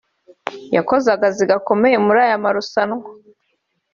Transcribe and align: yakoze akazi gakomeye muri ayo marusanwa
yakoze 0.75 1.07
akazi 1.15 1.43
gakomeye 1.51 1.97
muri 2.05 2.19
ayo 2.25 2.37
marusanwa 2.43 3.07